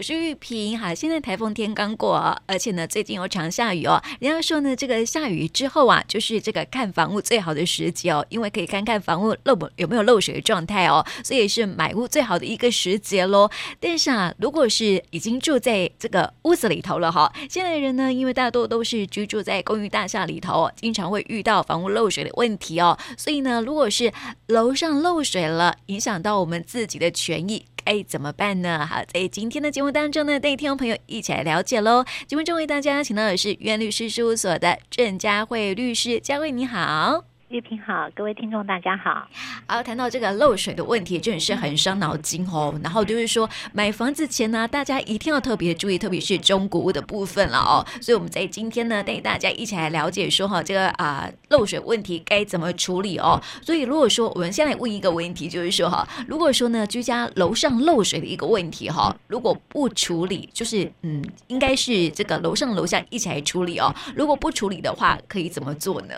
[0.00, 0.78] 我是玉萍。
[0.78, 2.16] 好，现在台风天刚过，
[2.46, 4.02] 而且呢，最近有场下雨哦。
[4.18, 13.50] 人家说呢，这个下雨之后啊，就是这个看房屋最好的时机哦，因为可以看看房屋漏不有没有漏水的状态哦，所以是买屋最好的一个时节喽。
[13.78, 22.98] 但是啊，如果是已经住在这个屋子里头了哈，现在人呢，因为大多都是居住在公寓大厦里头，经常会遇到房屋漏水的问题哦。
[23.18, 24.10] 所以呢，如果是
[24.46, 27.66] 楼上漏水了，影响到我们自己的权益。
[27.84, 28.86] 该怎么办呢？
[28.86, 32.04] 好，在今天的节目当中呢，带听众朋友一起来了解喽。
[32.26, 37.29] 节目中为大家请到的是元律师事务所的郑佳慧律师，佳慧你好。
[37.50, 39.26] 玉萍好，各位听众大家好。
[39.66, 42.72] 好，谈到这个漏水的问题，真的是很伤脑筋哦。
[42.80, 47.84] 然后就是说，买房子前呢，大家一定要特别注意，特别是中古屋的部分了哦。
[48.00, 53.42] 所以我们在今天呢，带大家一起来了解说哈，这个啊漏水问题该怎么处理哦。
[53.62, 63.92] 所以如果说我们先来问一个问题，就是说哈，如果说呢居家楼上漏水的一个问题哈，如果不处理，就是嗯，应该是这个楼上楼下一起来处理哦。
[64.14, 66.14] 如果不处理的话，可以怎么做呢？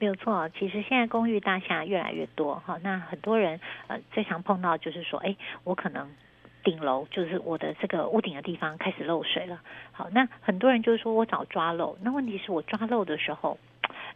[0.00, 6.08] 没有错，其实现在公寓大厦越来越多哈，那很多人呃最常碰到就是说，哎，我可能
[6.64, 9.60] 顶楼就是我的这个屋顶的地方开始漏水了。
[9.92, 13.58] 好，那很多人就是说我找抓漏，那问题是我抓漏的时候。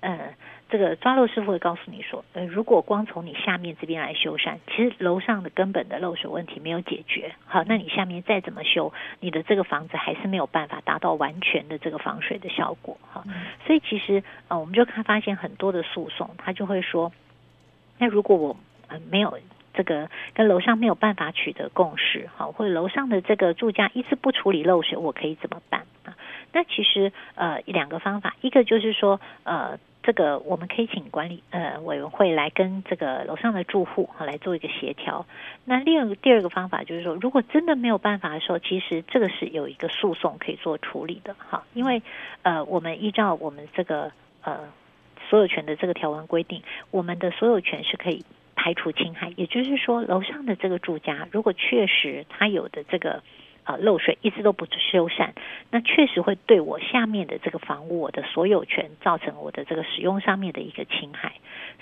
[0.01, 0.35] 呃，
[0.69, 7.35] 这个抓漏师傅会告诉你说，呃，如果光从你下面这边来修缮，其实楼上的根本的漏水问题没有解决。
[7.47, 12.99] 好，那你下面再怎么修，你的这个房子还是没有办法达到完全的这个防水的效果。
[13.13, 13.25] 哈，
[13.67, 17.13] 所以其实呃，我们就看发现很多的诉讼，他就会说，
[17.99, 18.57] 那如果我
[18.89, 19.39] 呃没有
[19.73, 25.84] 这个跟楼上没有办法取得共识，好，或者楼上的这个住家一直不处理漏水，我可以怎么办？
[26.55, 35.27] 那其实呃两个方法，一个就是说呃这个我们可以请管理呃委员会来跟这个楼上的住户哈来做一个协调。
[35.65, 42.03] 那另二个第二个方法就是说，如果真的没有办法的时候，其实这个是有一个诉讼可以做处理的哈，因为
[42.43, 44.61] 呃我们依照我们这个呃
[45.29, 46.63] 所有权的这个条文规定，
[46.93, 53.23] 我们的所有权是可以排除侵害，也就是说楼上的这个住家如果确实他有的这个。
[53.65, 55.31] 啊，漏水一直都不修缮，
[55.71, 61.33] 那确实会对我下面的这个房屋，我的所有权造成我的这个使用上面的一个侵害。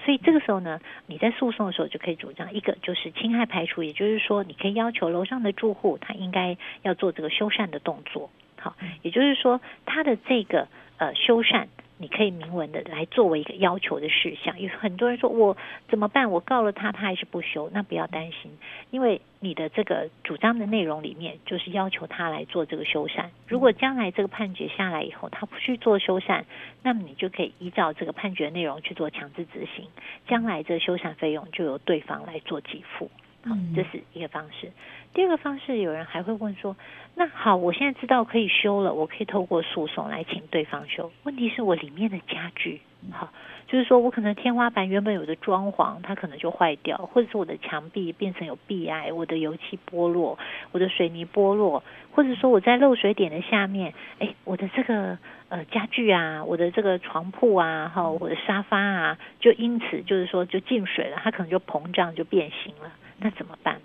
[0.05, 8.31] 所以这个时候呢，你在诉讼的时候就可以主张一个就是侵害排除，也就是说，你可以要求楼上的住户他应该要做这个修缮的动作。
[8.57, 10.69] 好，也就是说他的这个
[10.99, 11.67] 呃修缮。
[12.03, 14.61] 你可以明文的来作为一个要求的事项。
[14.61, 15.57] 有很多人说，我
[15.89, 16.29] 怎么办？
[16.33, 17.71] 我告了他，他还是不修。
[17.73, 18.51] 那不要担心，
[18.91, 23.27] 因为你的这个主张的内容里面就是要求他来做这个修缮。
[23.47, 26.43] 如果将来这个判决下来以后，他不去做修缮，
[26.83, 29.87] 那么你就可以依照这个判决内容去做强制执行。
[30.27, 33.09] 将来这个修缮费用就由对方来做给付。
[33.45, 34.71] 好，这是一个方式。
[35.13, 36.77] 第二个方式，有人还会问说
[37.17, 41.11] ：“那好，我现在知道可以修了，我可以透过诉讼来请对方修。
[41.25, 43.33] 问题是我里面的家具，好，
[43.67, 50.39] 就是说我可能天花板原本有的装潢，它可能就坏掉，或者是我的墙壁变成有壁癌，我的油漆剥落，
[50.71, 51.83] 我的水泥剥落，
[52.13, 62.93] 或者说我在漏水点的下面，哎，我的这个呃家具啊，我的这个床铺啊，哈，我的沙发啊，就因此就是说就进水了，它可能就膨胀就变形了。”
[63.23, 63.81] 那怎么办？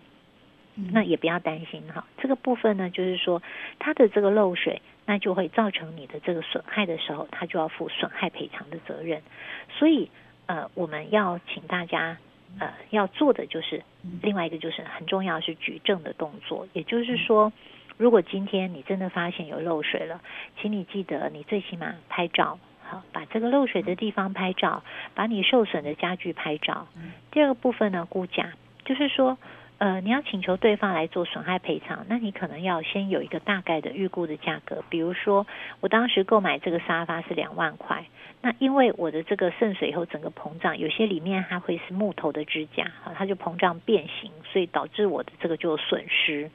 [0.92, 3.42] 那也不要担心哈，这个部分呢，就是说
[3.80, 9.24] 它的这个漏水，那就会造成你的这个损害的时候，它就要负损害赔偿的责任。
[9.72, 10.12] 所以
[10.46, 12.20] 呃，我们要请大家
[12.59, 13.81] 呃要做的就是
[14.22, 17.52] 另外一个就是很重要是举证的动作，也就是说，
[17.97, 20.22] 如果今天你真的发现有漏水了，
[20.62, 24.84] 请你记得你最起码拍照，好，把这个漏水的地方拍照，
[25.16, 26.88] 把你受损的家具拍照。
[27.31, 28.53] 第二个部分呢，估价。
[28.88, 29.38] 就是说，
[29.80, 34.81] 呃，你要请求对方来做损害赔偿，那你可能要先有一个大概的预估的价格。
[34.90, 35.46] 比如说，
[35.81, 38.06] 我当时购买这个沙发是两万块，
[38.42, 46.50] 那因为我的这个渗水以后整个膨胀，有些里面还会是木头的支架，好，它就膨胀变形，所以导致我的这个就损失。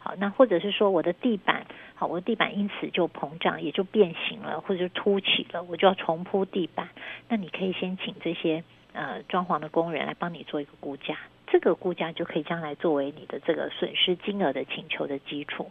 [0.00, 1.66] 好，那或者是说我的地板，
[1.96, 6.88] 好，我的地板因此就膨胀，也就变形了，或者是凸起了，我就要重铺地板。
[7.28, 8.62] 那你可以先请这些
[8.92, 11.16] 呃装潢的工人来帮你做一个估价。
[11.50, 15.70] 这个估价就可以将来作为你的这个损失金额的请求的基础，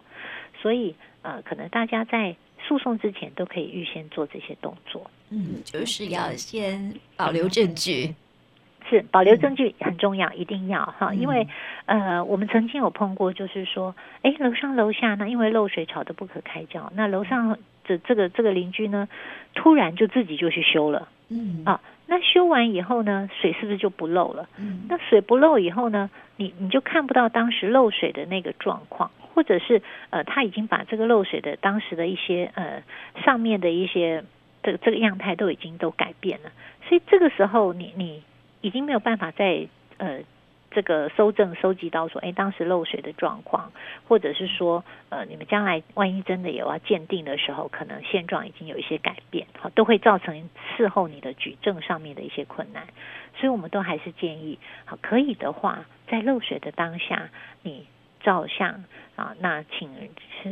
[0.60, 2.36] 所以呃，可能大家在
[2.68, 5.10] 诉讼之前都可以预先做这些动作。
[5.30, 8.16] 嗯，就是要先保留证据，
[8.90, 11.48] 是保留证据很重要，一定要哈，因为
[11.86, 19.08] 呃，我们曾经有碰过，就是说，哎，楼上楼下呢，因为漏水吵得不可开交，那楼上的这个这个邻居呢，
[19.54, 21.80] 突然就自己就去修了，嗯啊。
[22.08, 24.48] 那修完以后呢，水是不是就不漏了？
[24.90, 32.82] 那水不漏以后呢，你你就看不到当时漏水的那个状况，或者是呃，他已经把这个漏水的当时的一些呃
[33.24, 34.24] 上面的一些
[34.64, 36.52] 这个这个样态都已经都改变了，
[36.88, 38.24] 所以这个时候你你
[38.62, 39.68] 已经没有办法再
[39.98, 40.20] 呃。
[40.78, 43.72] 这个收证收集到说，哎，当时漏水的状况，
[44.08, 52.86] 或者是说，呃，你们将来万一真的有要鉴定的时候，可能现状已经有一些改变，好，都会造成事后你的举证上面的一些困难，
[53.38, 57.32] 所以我们都还是建议，好，可以的话，在漏水的当下，
[57.64, 57.88] 你。
[58.28, 58.84] 照相
[59.16, 59.90] 啊，那请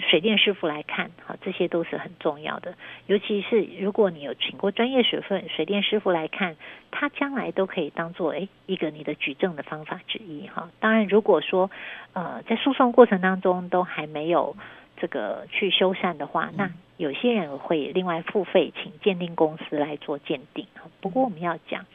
[0.09, 2.73] 水电师傅来看，好，这些都是很重要的。
[3.05, 6.55] 尤其是如果你有请过专业水分水电师傅来看，
[6.89, 10.71] 他将来都可以当做诶一个你的举证的方法之一哈。
[10.79, 11.69] 当然，如果说
[12.13, 14.55] 呃在诉讼过程当中都还没有
[14.95, 20.65] 这个去修缮的话，那有些人会另外付费请鉴定公司来做鉴定。
[21.01, 21.85] 不过我们要讲。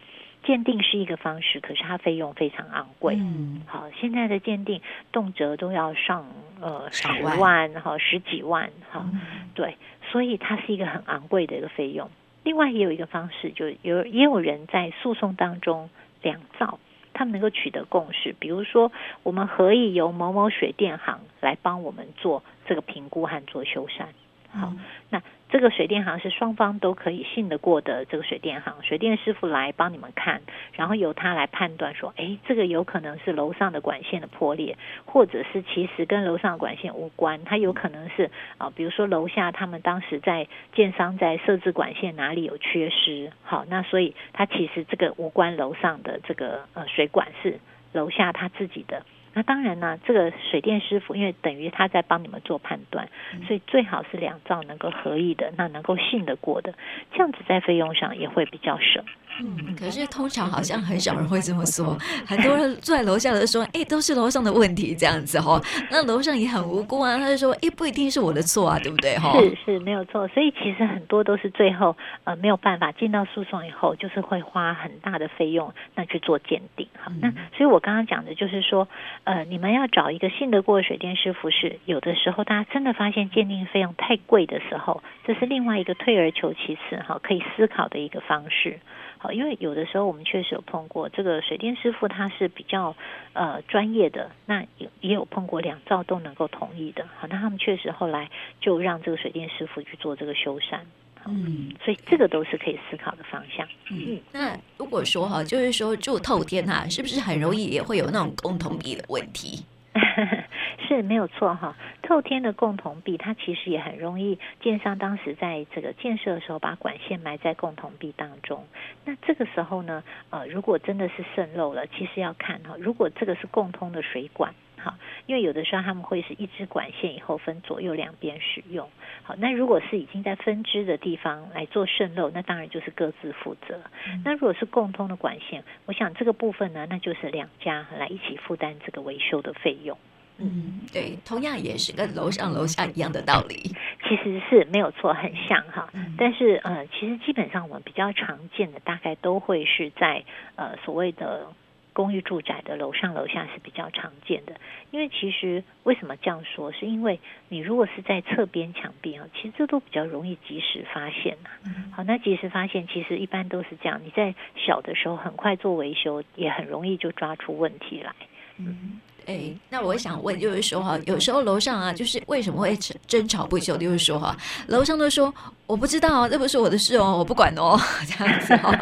[0.43, 3.17] 鉴定是一个方式，可是它费用非常昂贵。
[3.17, 4.81] 嗯，好，现在的鉴定
[5.13, 6.27] 动辄都要上
[6.61, 7.07] 呃十
[7.39, 9.21] 万哈十几万哈，嗯、
[9.55, 9.77] 对，
[10.11, 12.11] 所以它是一个很昂贵的一个费用。
[12.43, 15.91] 另外也有一个方式，就有也有人在诉讼当中
[16.23, 16.79] 两造，
[17.13, 18.91] 他们能够取得共识，比如说
[19.23, 24.07] 我们可以由某某水电行来帮我们做这个评估和做修缮。
[24.53, 24.81] 好，嗯、
[25.11, 25.23] 那。
[25.53, 30.43] 这个水电行是双方都可以信得过的，这个水电行水电师傅来帮你们看，
[30.75, 47.59] 然后由他来判断说，哎，这个有可能是楼上的管线的破裂，或者是其实跟楼上的管线无关，它有可能是啊，比如说楼下他们当时在建商在设置管线哪里有缺失，好，那所以它其实这个无关楼上的这个呃水管是
[47.93, 49.03] 楼下他自己的。
[49.33, 53.09] 那当然呢，这个水电师傅因为等于他在帮你们做判断，
[53.47, 56.75] 所以最好是两造能够合意的，那能够信得过的，
[57.13, 59.05] 这样子在费用上也会比较省。
[59.41, 61.97] 嗯，可是通常好像很少人会这么说，
[62.27, 65.59] 很多人住在楼下的说，哎，都是楼上的问题这样子哈。
[65.91, 69.33] 那楼上也很无辜啊，他就说，哎，不一定是我的错啊，对不对哈？
[69.41, 77.11] 是是没有错，所以其实很多都是最后呃没有办法进到诉讼以后，就是会花很大的费用那去做鉴定哈。
[77.23, 78.87] 那所以我刚刚讲的就是说，
[79.25, 88.79] 呃，你们要找一个信得过的水电师傅是有的时候大家真的发现鉴定费用太贵的时候，这是另外一个退而求其次哈，可以思考的一个方式。
[89.23, 92.97] 好，因为有的时候我们确实有碰过这个水电师傅，他是比较
[93.35, 97.05] 呃专业的，那也也有碰过两造都能够同意的。
[97.19, 98.31] 好，那他们确实后来
[98.63, 100.79] 就让这个水电师傅去做这个修缮。
[101.27, 103.69] 嗯，所以这个都是可以思考的方向。
[103.91, 109.63] 嗯，那如果说哈，就是说住透天哈，是不是很容易也会有那种共同意的问题？
[110.89, 111.77] 是没有错哈，
[112.11, 114.37] 透天的共同壁，它其实也很容易。
[114.61, 118.67] 建商当时在这个建设的时候，把管线埋在共同壁当中。
[119.05, 128.91] 那这个时候呢，呃，如果真的是渗漏了，其实要看哈，如果这个是共通的水管，哈，因为有的时候他们会是一支管线以后分左右两边使用。
[129.23, 133.81] 好，那如果是已经在分支的地方来做渗漏，那当然就是各自负责。
[134.09, 139.97] 嗯、那如果是共通的管线，我想这个部分呢，那就是两家来一起负担这个维修的费用。
[140.43, 143.75] 嗯，对，同样也是跟楼上楼下一样的道理，
[144.09, 145.89] 其实是没有错，很像哈。
[145.93, 150.25] 嗯、但是呃，其实基本上我们比较常见的，大概都会是在
[150.57, 151.47] 呃所谓的
[151.93, 154.55] 公寓住宅的楼上楼下是比较常见的。
[154.91, 157.21] 因为其实为什么这样说，是因为
[157.51, 161.51] 你如果是在侧边墙壁啊，其实这都比较容易及时发现呐。
[161.67, 168.15] 嗯、好，那及时发现其实一般都是这样，你在小的时候很快做维修，也很容易就抓出问题来。
[168.57, 169.01] 嗯。
[169.27, 173.77] 哎，那我想问，就是说哈，有时候楼上啊，就是为什么会争吵不休？
[173.77, 174.37] 就是说哈，
[174.69, 175.33] 楼上都说
[175.67, 178.73] 我不知道，这不是我的事哦，我不管哦， 这样子哈。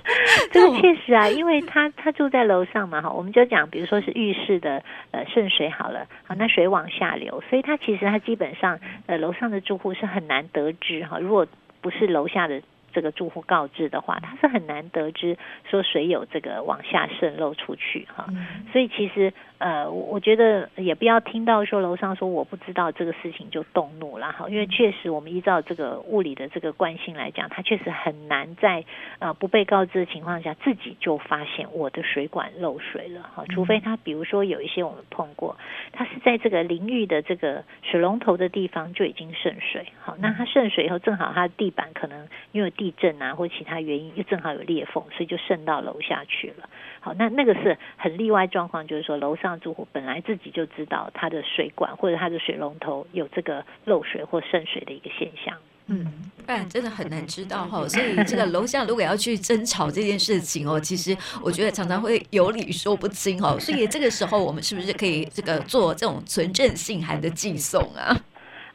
[0.52, 11.46] 这个确实啊，因为他他住在楼上嘛哈，我们就讲，比如说是浴室的呃渗水好了，好，那水往下流，所以他其实他基本上呃楼上的住户是很难得知哈，如果
[11.80, 12.60] 不是楼下的。
[12.90, 15.36] 这个住户告知的话，他是很难得知
[15.70, 28.84] 说水有这个往下渗漏出去哈，嗯、所以其实呃，我觉得也不要听到说楼上说我不知道这个事情就动怒了哈，因为确实我们依照这个物理的这个惯性来讲，它确实很难在
[29.18, 35.56] 呃不被告知的情况下自己就发现我的水管漏水了哈，除非他比如说有一些我们碰过，
[35.92, 46.68] 它是在这个淋浴的这个水龙头的地方就已经渗水，好，那它渗水以后正好它的地板可能因为地震啊，或其他原因，又正好有裂缝，所以就渗到楼下去了。
[47.00, 55.56] 好，那那个是很例外状况，就是说楼上住户本来自己就知道他的水管或者他的水龙头有这个漏水或渗水的一个现象。
[55.86, 56.06] 嗯。
[56.44, 57.86] 不然真的很难知道哈。
[57.86, 63.58] 所以这个楼下如果要去争吵这件事情哦，其实我觉得常常会有理说不清哦。
[63.60, 68.16] 所以这个时候我们是不是可以这个做这种存证信函的寄送啊？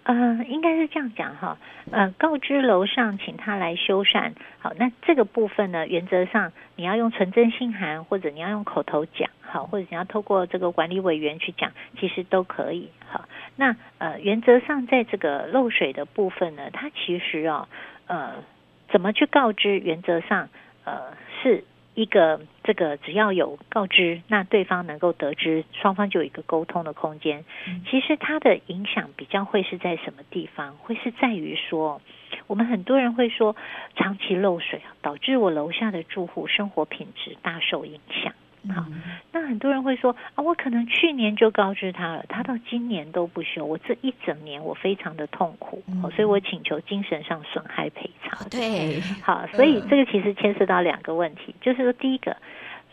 [0.04, 1.58] 呃，应该是这样讲哈，
[1.92, 4.34] 呃，告知楼上请他来修缮。
[4.60, 12.90] 好，那这个部分呢，原则上你要用存证信函，或者你要用口头讲，好，或者你要透过这个管理委员去讲，其实都可以。
[13.08, 17.70] 好，那呃，原则上在这个漏水的部分呢，它其实啊，
[18.08, 18.44] 呃，
[18.90, 19.80] 怎么去告知？
[19.80, 20.50] 原则上，
[20.84, 21.64] 呃，是。
[21.96, 27.46] 一个这个只要有告知，那对方能够得知，双方就有一个沟通的空间。
[27.90, 30.74] 其实它的影响比较会是在什么地方？
[30.78, 32.02] 会是在于说，
[32.48, 33.56] 我们很多人会说，
[33.96, 38.34] 长期漏水导致我楼下的住户生活品质大受影响。
[38.70, 38.86] 好，
[39.34, 48.48] 那很多人会说啊，我可能去年就告知他了，他到今年都不修，我这一整年我非常的痛苦，嗯、所以我请求精神上损害赔偿。
[48.50, 52.38] 对，好，所以这个其实牵涉到两个问题，就是说第一个，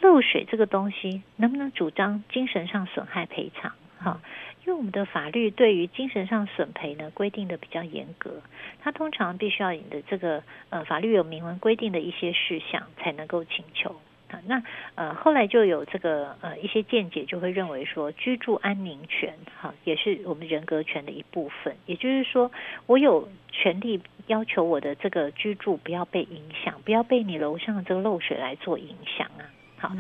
[0.01, 3.73] 漏水这个东西能不能主张精神上损害赔偿？
[3.99, 4.21] 哈，
[4.65, 8.43] 因为我们的法律对于精神上损赔呢规定的比较严格，
[8.83, 13.95] 它通常必须要你的这个呃法律有明文规定的一些事项才能够请求。
[14.47, 14.63] 那
[14.95, 22.51] 呃后来就有这个呃一些见解就会认为说，居住安宁权哈也是我们人格权的一部分，也就是说
[22.87, 29.45] 我有权利要求我的这个居住不要被影响，不要被你楼上的这个漏水来做影响啊。
[29.81, 29.91] 好，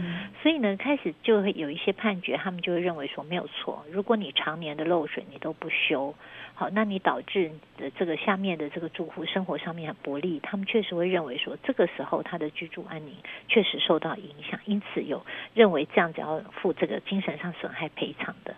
[0.43, 6.15] 所以呢开始就会有一些判决，他们就会认为说没有错，如果你常年的漏水你都不修。
[6.53, 13.15] 好，那你导致的这个下面的这个住户生活上面很不利，他们确实会认为说，这个时候他的居住安宁
[13.49, 18.55] 确实受到影响，因此有认为这样子要付这个精神上损害赔偿的。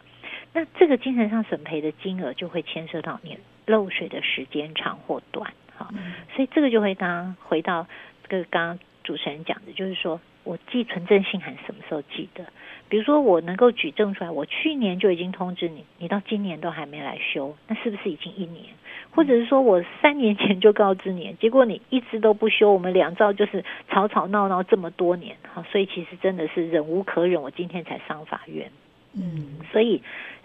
[0.53, 5.89] 那这个精神上损赔的金额就会牵涉到你漏水的时间长或短，好，
[6.35, 7.87] 所以这个就会当回到
[8.29, 12.45] 这个刚刚主持人讲的，就是说我寄存证信函什么时候寄的？
[12.89, 18.67] 比如说，我能够举证出来，我去年就已经通知你，你到今年都还没来修，那是不是已经一年？
[19.13, 28.71] 或者是说我三年前就告知你，结果你一直都不修，我们两造就是吵吵闹闹这么多年，好，所以其实真的是忍无可忍，我今天才上法院。
[29.15, 30.03] 嗯，所以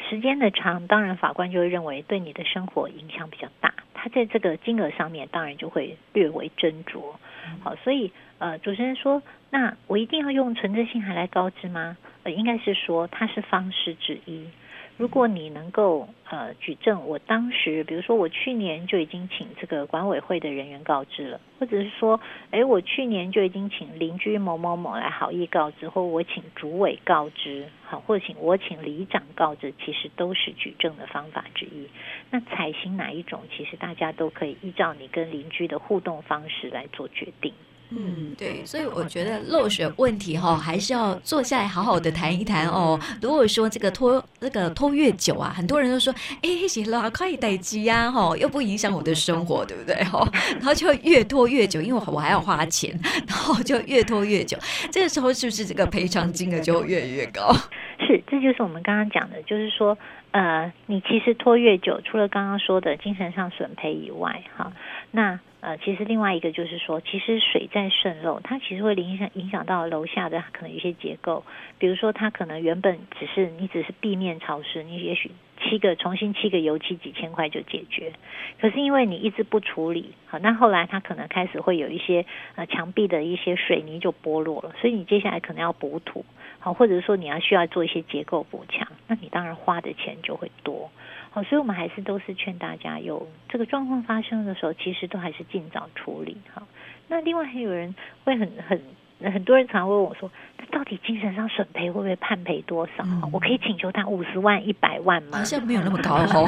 [0.10, 3.74] 时间的长，当然法官就会认为对你的生活影响比较大，
[4.08, 7.16] 他在这个金额上面当然就会略为斟酌。
[7.62, 11.98] 好，所以呃，主持人说，那我一定要用存折信函来告知吗？
[12.24, 14.48] 呃应该是说，它是方式之一。
[14.98, 31.88] 如果你能够呃举证，我当时比如说我去年就已经请这个管委会的人员告知了，或者是说，哎，我去年就已经请邻居某某某来好意告知，或我请主委告知，好，或请我请里长告知，其实都是举证的方法之一。
[32.32, 37.54] 那采行哪一种，其实大家都可以依照你跟邻居的互动方式来做决定。
[37.90, 43.00] 嗯，对，所以我觉得漏水问题哈，还是要坐下来好好的谈一谈哦。
[43.22, 49.96] 如果说这个拖这个拖越久啊，很多人都说，哎，行了，可以待机呀，哈，又不影响我的生活，对不对？
[50.04, 50.28] 哈，
[50.60, 54.58] 然后就越拖越久，因为我还要花钱，然后就越拖越久。
[54.92, 57.54] 这个时候是不是这个赔偿金额就越来越高？
[58.06, 59.98] 是，这就是我们刚刚讲的，就是说，
[60.38, 64.72] 呃，你其实拖越久，除了刚刚说的精神上损赔以外，哈，
[65.10, 65.40] 那。
[65.60, 71.44] 呃，其实另外一个就是说，其实水在渗漏，它其实会影响影响到楼下的可能一些结构，
[71.80, 78.14] 比如说它可能原本只是你只是地面潮湿，你也许七个重新七个油漆几千块就解决，
[78.62, 82.24] 可是因为你一直不处理，好，那后来它可能开始会有一些
[82.56, 86.24] 呃墙壁的一些水泥就剥落了，所以你接下来可能要补土，
[86.68, 90.92] 好，或者说你要需要做一些结构补强，那你当然花的钱就会多。
[91.30, 96.36] 好，所以我们还是都是劝大家，有这个状况发生的时候，其实都还是尽早处理。
[96.54, 96.68] 哈，
[97.08, 97.96] 那另外还有人
[98.26, 98.82] 会很很。
[99.24, 103.04] 很多人常常问我说：“那到底精神上损赔会不会判赔多少？
[103.04, 106.46] 嗯、我可以请求他五十万、一百万吗？”好像没有那么高哦。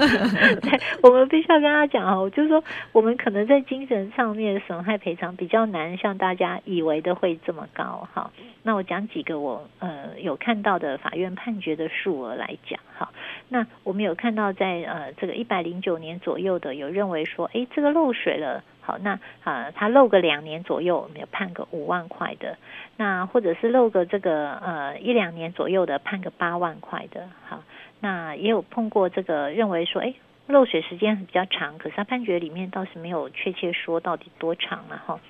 [0.60, 8.06] 对，我们必须要跟他讲哦，就是说我们可能在精神上面损害赔偿比较难，像大家以为的会这么高。
[8.12, 8.30] 哈，
[8.62, 12.78] 那我讲几个我呃有看到的法院判决的数额来讲。
[12.98, 13.10] 哈，
[13.48, 18.62] 那我们有看到在呃这个一百零九年左右的有认为说，哎，这个漏水了。
[18.82, 22.58] 好，那啊，他漏个两年左右，我们有判个五万块的，
[22.96, 27.28] 那或者是漏个这个呃一两年左右的，判个八万块的。
[27.48, 27.62] 好，
[28.00, 30.12] 那也有碰过这个认为说，哎，
[30.48, 35.20] 漏水时间比较长，可是他判决里面倒是没有确切说到底多长了哈。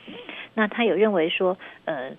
[0.54, 2.12] 那他有认为说，呃。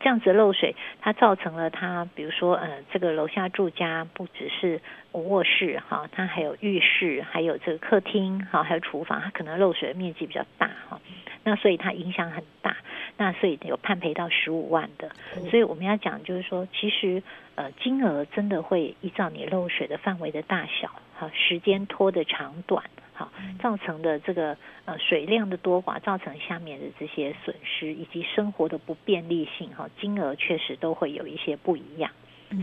[0.00, 4.80] 这样子漏水，它造成了它，比如说，呃，这个楼下住家不只是
[5.12, 11.00] 卧室哈，它还有浴室，还有这个客厅哈，还有厨房，它可能漏水的面积比较大哈，
[11.44, 12.76] 那所以它影响很大，
[13.18, 15.10] 那所以有判赔到十五万的，
[15.50, 17.22] 所以我们要讲就是说，其实
[17.54, 22.82] 呃金额真的会依照你漏水的范围的大小哈，时间拖的长短。
[23.62, 32.10] 造成的这个呃水量的多寡，造成下面的这些损失以及生活的不便利性哈，金额确实都会有一些不一样，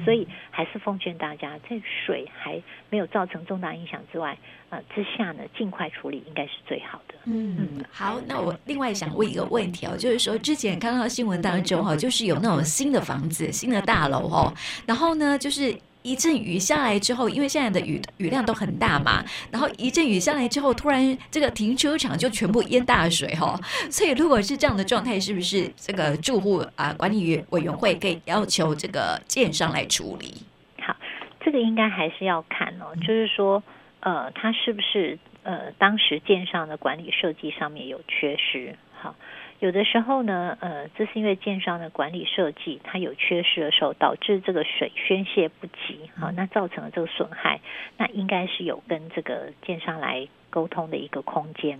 [0.05, 4.37] 所以还是奉劝大家，在水还没有造成重大影响之外，
[4.69, 7.15] 呃之下呢，尽快处理应该是最好的。
[7.25, 14.53] 嗯，好，那我另外想问一个问题哦，就是说之前看到新闻当中哈，就是有那种新的房子、新的大楼哦，
[14.85, 15.75] 然后呢就是。
[16.07, 19.21] 一阵雨下来之后，因为现在的雨雨量都很大嘛，
[19.51, 23.59] 然后一阵雨下来之后，突然这个停车场就全部淹大水哈。
[23.91, 30.33] 所以如果是这样的状态，是不是这个住户啊管理委委员会可以要求这个建商来处理？
[30.81, 30.95] 好，
[31.41, 33.61] 这个应该还是要看哦，就是说
[33.99, 38.77] 呃，他是不是呃当时建商的管理设计上面有缺失？
[38.93, 39.13] 好。
[39.59, 47.59] 有的时候呢，呃，这是因为建商的管理设计它有缺失的时候，导致这个水宣泄不及，好，那造成了这个损害，
[47.97, 50.27] 那应该是有跟这个建商来。
[50.49, 51.79] 沟通的一个空间，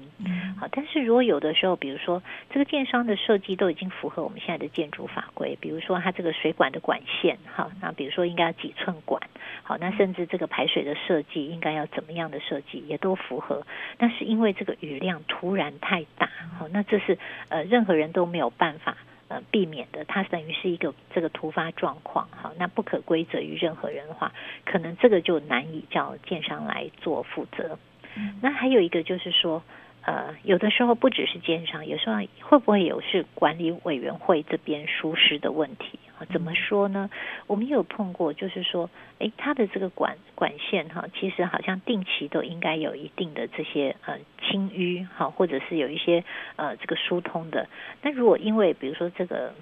[0.60, 9.22] 好，但是如果有的时候，比如说这个建商的设计都已经符合我们现在的建筑法规，比如说它这个水管的管线，哈，那比如说应该要几寸管，
[9.64, 13.66] 好，那甚至这个排水的设计应该要怎么样的设计也都符合，
[13.98, 17.18] 但是因为这个雨量突然太大，好，那这是
[17.50, 18.98] 呃任何人都没有办法
[19.30, 24.32] 呃避免的，它等于是一个这个突发状况，好，那不可归责于任何人的话，
[24.66, 27.78] 可能这个就难以叫建商来做负责。
[28.42, 29.62] 那还有一个就是说，
[30.02, 36.26] 呃，有的时候不只是奸商，有时候会不会有是管理委员会这边疏失的问题啊？
[36.32, 37.10] 怎么说呢？
[37.46, 46.24] 我们有碰过，就是说，诶，他的这个管管线哈，其实好像定期都应该有一定的这些呃清淤哈，或者是有一些
[46.56, 47.68] 呃这个疏通的。
[48.02, 49.54] 那如果因为比如说这个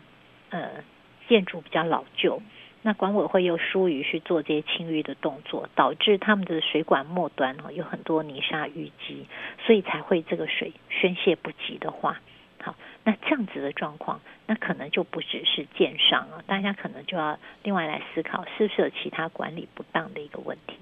[0.49, 0.83] 呃
[1.27, 2.41] 建筑比较老旧。
[2.87, 9.25] 那管委会又疏于去做这些清淤的动作，导致他们的水管末端哦有很多泥沙淤积，
[9.65, 12.21] 所以才会这个水宣泄不及的话，
[12.61, 20.75] 好，那这样子的状况，那可能就不只是建商了，大家可能就要另外来思考，是不是有其他管理不当的一个问题？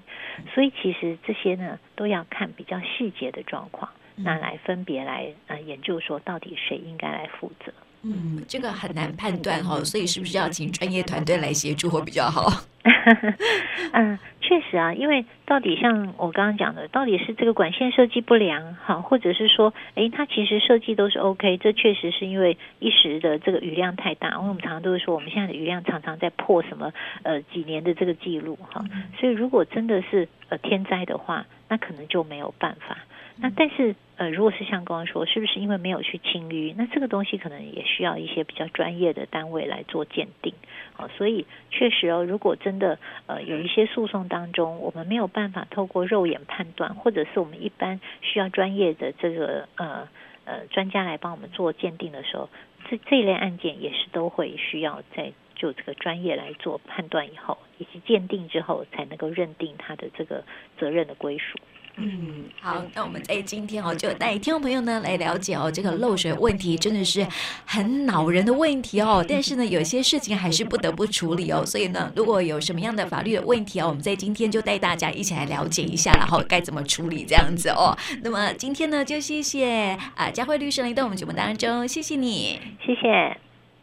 [0.52, 7.72] 所以其实这些呢，都要看比较细节的状况，那来分别来呃研究说，到底谁应该来负责。
[8.04, 12.50] 嗯，这个很难判断哈，所以是不是要请专业团队来协助会比较好？
[13.92, 24.28] 嗯，确实啊，因为到底像我刚刚讲的，到底是这个管线设计不良哈，或者是说，诶，它其实设计都是 OK，这确实是因为一时的这个雨量太大。
[24.32, 28.84] 因为我们常常都是说，我们现在的雨量常常在破什么呃几年的这个记录哈，
[29.18, 32.98] 所以如果真的是呃天灾的话，那可能就没有办法。
[33.36, 36.72] 那但是呃，如果是像刚刚说，是不是因为没有去清淤？
[36.78, 40.54] 那这个东西可能也需要一些比较专业的单位来做鉴定。
[40.92, 50.08] 好，所以确实哦，如果真的呃有一些诉讼当中，我们没有办法透过肉眼判断，或者是我们一般需要专业的这个呃
[50.44, 52.48] 呃专家来帮我们做鉴定的时候，
[52.88, 60.44] 这这一类案件也是都会需要在就这个专业来做判断以后，以及鉴定之后，才能够认定他的这个
[60.78, 61.58] 责任的归属。
[61.96, 67.26] 嗯，好，那我们在今天哦，就带听众朋友呢来了解哦，这个漏水问题真的是
[67.64, 69.24] 很恼人的问题哦。
[69.28, 71.64] 但是呢，有些事情还是不得不处理哦。
[71.64, 77.96] 所以呢，如果有什么样的法律的问题哦，我们在今天就带大家一起来了解一下，然后该怎么处理这样子哦。
[78.22, 83.43] 那么今天呢，就谢谢啊佳慧律师来到我们节目当中，谢谢你，谢谢。